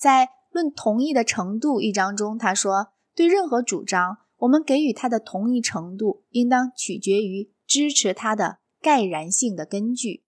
[0.00, 10.24] 在《论同意的程度》一章中，他说：“对任何主张，我们给予他的同意程度，应当取决于支持他的盖然性的根据。”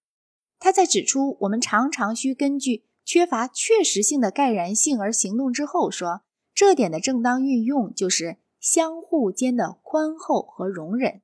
[0.60, 6.20] 他在指出我们常常需根据缺乏确实性的盖然性而行动之后，说
[6.54, 11.22] 这点的正当运用就是相互间的宽厚和容忍。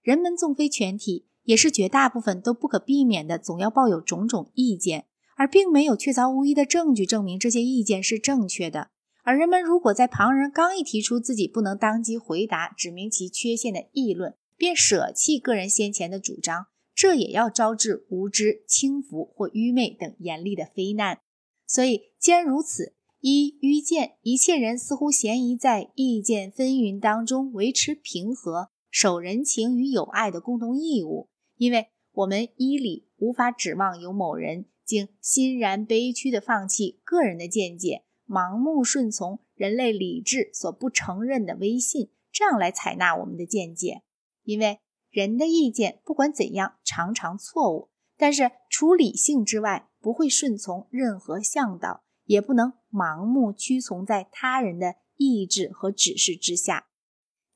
[0.00, 1.26] 人们纵非全体。
[1.44, 5.06] 也是绝大部分都不可避免的，总要抱有种种意见，
[5.36, 8.88] 而并没有确凿无疑的证据证明这些意见是正确的。
[9.24, 21.20] 而人们如果在旁人刚一提出自己不能当机回答、指明其缺陷的议论，便舍弃个人先前的主张，这也要招致无知、轻浮或愚昧等严厉的非难。
[21.66, 31.28] 所以，既然如此，一愚见一切人似乎嫌疑在意见纷纭当中维持平和、守人情与友爱的共同义务。
[31.56, 44.02] 因为我们依理无法指望有某人竟欣然悲屈地放弃个人的见解，盲目顺从人类理智所不承认的威信，这样来采纳我们的见解。
[44.42, 56.88] 因为人的意见不管怎样常常错误，但是除理性之外，不会顺从任何向导，也不能盲目屈从在他人的意志和指示之下。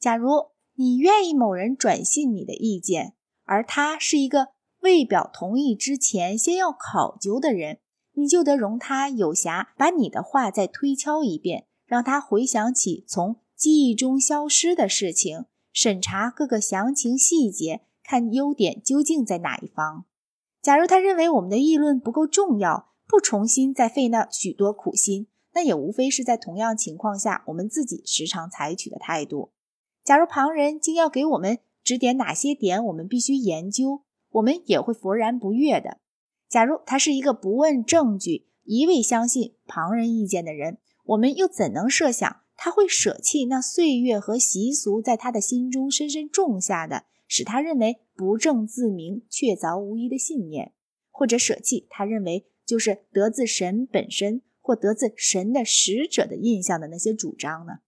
[0.00, 0.30] 假如
[0.76, 3.12] 你愿意某人转信你的意见，
[3.44, 4.48] 而他是一个
[4.86, 7.80] 未表同意之前先要考究的人，
[8.12, 20.04] 你就得容他有暇把你的话再推敲一遍，让他回想起从记忆中消失的事情，审查各个详情细节，看优点究竟在哪一方。
[20.62, 29.50] 假如他认为我们的议论不够重要，不重新再费那许多苦心，那也无非是在同样情况下我们自己时常采取的态度。
[30.04, 34.02] 假如旁人竟要给我们，指点哪些点我们必须研究，
[34.36, 35.98] 我们也会勃然不悦的。
[36.48, 50.72] 假如他是一个不问证据、一味相信旁人意见的人，我们又怎能设想他会舍弃那岁月和习俗在他的心中深深种下的，使他认为不证自明、确凿无疑的信念，
[51.10, 57.78] 或者舍弃他认为就是得自神本身或得自神的使者的印象的那些主张呢？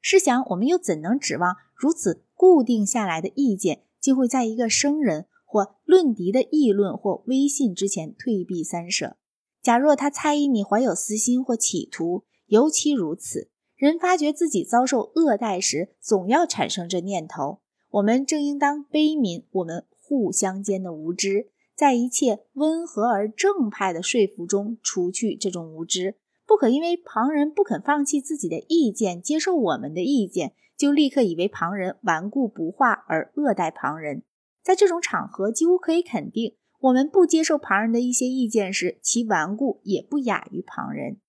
[0.00, 2.24] 试想，我们又怎能指望如此？
[2.34, 9.16] 固定下来的意见，竟会在一个生人或论敌的议论或威信之前退避三舍。
[9.62, 17.60] 假若他猜疑你怀有私心或企图，尤其如此，人发觉自己遭受恶待时，总要产生这念头。
[17.90, 26.16] 我们正应当悲悯我们互相间的无知，在一切温和而正派的说服中除去这种无知。
[26.46, 30.52] 不可因为旁人不肯放弃自己的意见，接受我们的意见。
[30.76, 34.24] 就立刻以为旁人顽固不化而恶待旁人，
[34.66, 41.20] 在这种场合几乎可以肯定，我们不接受旁人的一些意见时，其顽固也不亚于旁人，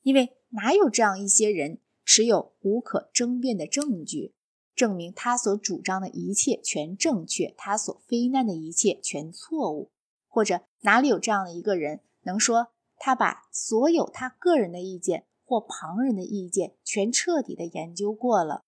[0.00, 4.32] 因为哪有这样一些人持有无可争辩的证据，
[4.74, 9.92] 证明他所主张的一切全正确，他所非难的一切全错误？
[10.26, 18.62] 或者哪里有这样的一个人能说他把所有他个人的意见或旁人的意见全彻底的研究过了？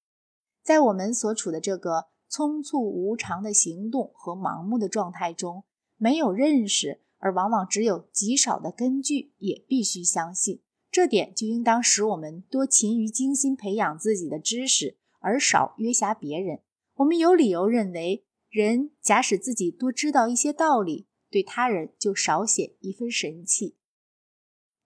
[0.62, 5.64] 在我们所处的这个匆促无常的行动和盲目的状态中，
[5.96, 16.60] 没有认识，而往往只有极少的根据，也必须相信这点，就应当使我们多勤于精心培养自己的知识，而少约辖别人。
[16.96, 23.76] 我们有理由认为，人假使自己多知道一些道理，对他人就少显一分神气。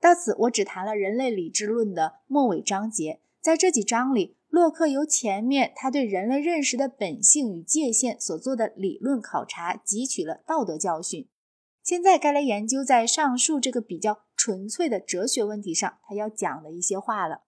[0.01, 4.37] 到此，我只谈了人类理智论的末尾章节，在这几章里。
[4.53, 11.27] 洛克由前面他对人类认识的本性与界限所做的理论考察汲取了道德教训，
[11.83, 17.45] 现在该来研究在上述这个比较纯粹的哲学问题上他要讲的一些话了。